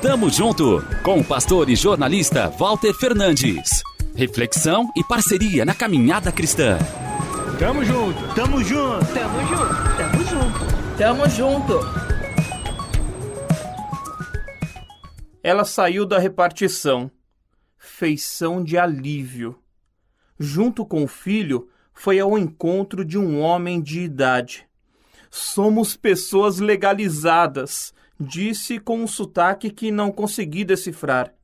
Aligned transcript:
Tamo 0.00 0.30
junto 0.30 0.82
com 1.02 1.20
o 1.20 1.24
pastor 1.24 1.68
e 1.68 1.76
jornalista 1.76 2.48
Walter 2.48 2.94
Fernandes. 2.94 3.82
Reflexão 4.14 4.90
e 4.96 5.04
parceria 5.04 5.64
na 5.64 5.74
caminhada 5.74 6.32
cristã. 6.32 6.78
Tamo 7.58 7.84
junto, 7.84 8.34
tamo 8.34 8.64
junto, 8.64 9.06
tamo 9.12 9.40
junto, 9.46 9.96
tamo 9.96 10.24
junto, 10.24 10.96
tamo 10.96 11.28
junto. 11.28 12.06
Ela 15.42 15.64
saiu 15.64 16.06
da 16.06 16.18
repartição. 16.18 17.10
Feição 17.76 18.64
de 18.64 18.78
alívio. 18.78 19.58
Junto 20.38 20.84
com 20.84 21.04
o 21.04 21.08
filho, 21.08 21.68
foi 21.92 22.18
ao 22.18 22.38
encontro 22.38 23.04
de 23.04 23.18
um 23.18 23.40
homem 23.40 23.80
de 23.80 24.00
idade. 24.00 24.66
Somos 25.30 25.96
pessoas 25.96 26.58
legalizadas, 26.58 27.94
disse 28.18 28.78
com 28.78 29.00
um 29.00 29.06
sotaque 29.06 29.70
que 29.70 29.90
não 29.90 30.10
consegui 30.10 30.64
decifrar. 30.64 31.34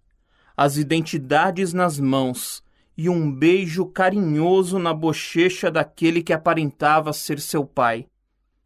As 0.56 0.76
identidades 0.76 1.72
nas 1.72 1.98
mãos 1.98 2.62
e 2.96 3.08
um 3.08 3.30
beijo 3.30 3.86
carinhoso 3.86 4.78
na 4.78 4.92
bochecha 4.92 5.70
daquele 5.70 6.22
que 6.22 6.32
aparentava 6.32 7.12
ser 7.12 7.40
seu 7.40 7.64
pai. 7.64 8.06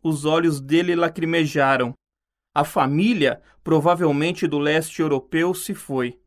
Os 0.03 0.25
olhos 0.25 0.61
dele 0.61 0.95
lacrimejaram. 0.95 1.95
A 2.55 2.65
família, 2.65 3.41
provavelmente 3.63 4.47
do 4.47 4.59
leste 4.59 5.03
europeu, 5.03 5.55
se 5.55 5.75
foi. 5.75 6.19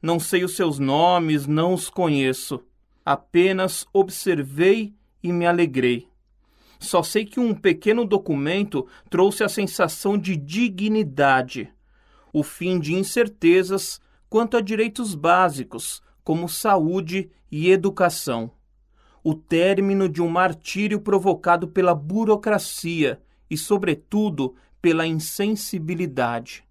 Não 0.00 0.20
sei 0.20 0.44
os 0.44 0.54
seus 0.54 0.78
nomes, 0.78 1.46
não 1.46 1.72
os 1.72 1.88
conheço. 1.88 2.62
Apenas 3.04 3.86
observei 3.92 4.94
e 5.22 5.32
me 5.32 5.46
alegrei. 5.46 6.08
Só 6.78 7.02
sei 7.02 7.24
que 7.24 7.40
um 7.40 7.54
pequeno 7.54 8.04
documento 8.04 8.86
trouxe 9.08 9.42
a 9.42 9.48
sensação 9.48 10.18
de 10.18 10.36
dignidade, 10.36 11.72
o 12.32 12.42
fim 12.42 12.78
de 12.78 12.94
incertezas 12.94 14.00
quanto 14.28 14.56
a 14.56 14.60
direitos 14.60 15.14
básicos, 15.14 16.02
como 16.24 16.48
saúde 16.48 17.30
e 17.50 17.70
educação, 17.70 18.50
o 19.22 19.34
término 19.34 20.08
de 20.08 20.20
um 20.20 20.28
martírio 20.28 21.00
provocado 21.00 21.68
pela 21.68 21.94
burocracia 21.94 23.20
e, 23.48 23.56
sobretudo, 23.56 24.54
pela 24.82 25.06
insensibilidade. 25.06 26.64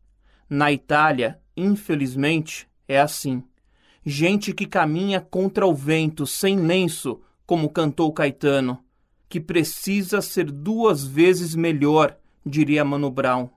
Na 0.49 0.71
Itália, 0.71 1.39
infelizmente, 1.55 2.67
é 2.87 2.99
assim. 2.99 3.43
Gente 4.05 4.53
que 4.53 4.65
caminha 4.65 5.21
contra 5.21 5.65
o 5.65 5.73
vento, 5.73 6.27
sem 6.27 6.57
lenço, 6.57 7.21
como 7.45 7.69
cantou 7.69 8.11
Caetano, 8.11 8.83
que 9.33 9.39
precisa 9.39 10.21
ser 10.21 10.51
duas 10.51 11.03
vezes 11.03 11.55
melhor, 11.55 12.15
diria 12.45 12.85
Mano 12.85 13.09
Brown. 13.09 13.49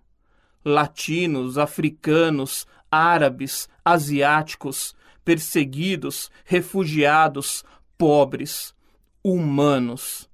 Latinos, 0.65 1.59
africanos, 1.59 2.67
árabes, 2.91 3.69
asiáticos, 3.85 4.97
perseguidos, 5.23 6.31
refugiados, 6.47 7.63
pobres, 7.99 8.75
humanos. 9.23 10.31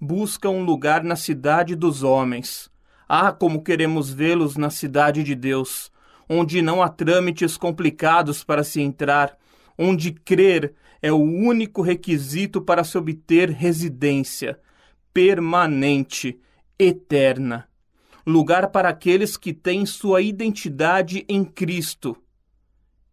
Buscam 0.00 0.50
um 0.50 0.64
lugar 0.64 1.02
na 1.02 1.16
cidade 1.16 1.74
dos 1.74 2.04
homens. 2.04 2.70
Ah, 3.08 3.32
como 3.32 3.64
queremos 3.64 4.12
vê-los 4.12 4.56
na 4.56 4.70
cidade 4.70 5.24
de 5.24 5.34
Deus, 5.34 5.90
onde 6.28 6.62
não 6.62 6.80
há 6.80 6.88
trâmites 6.88 7.56
complicados 7.56 8.44
para 8.44 8.62
se 8.62 8.80
entrar, 8.80 9.36
onde 9.76 10.12
crer 10.12 10.72
é 11.02 11.10
o 11.10 11.20
único 11.20 11.82
requisito 11.82 12.62
para 12.62 12.84
se 12.84 12.96
obter 12.96 13.50
residência 13.50 14.56
permanente, 15.14 16.40
eterna. 16.76 17.68
Lugar 18.26 18.70
para 18.70 18.88
aqueles 18.88 19.36
que 19.36 19.52
têm 19.52 19.86
sua 19.86 20.20
identidade 20.20 21.24
em 21.28 21.44
Cristo. 21.44 22.16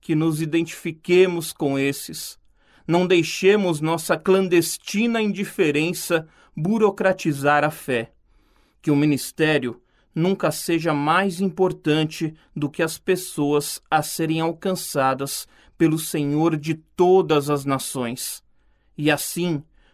Que 0.02 0.16
nos 0.16 0.42
identifiquemos 0.42 1.54
com 1.54 1.78
esses. 1.78 2.40
Não 2.88 3.06
deixemos 3.06 3.80
nossa 3.80 4.18
clandestina 4.18 5.22
indiferença 5.22 6.28
burocratizar 6.58 7.64
a 7.64 7.70
fé. 7.70 8.12
Que 8.82 8.90
o 8.90 8.96
ministério 8.96 9.80
nunca 10.16 10.50
seja 10.50 10.94
mais 10.94 11.40
importante 11.40 12.34
do 12.56 12.68
que 12.68 12.82
as 12.82 12.98
pessoas 12.98 13.80
a 13.92 14.02
serem 14.02 14.42
alcançadas 14.42 15.48
pelo 15.78 16.00
Senhor 16.00 16.58
de 16.58 16.74
todas 16.74 17.48
as 17.48 17.64
nações. 17.64 18.44
E 18.98 19.12
assim 19.12 19.64